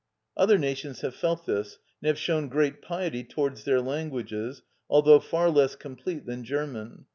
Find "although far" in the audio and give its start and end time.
4.89-5.51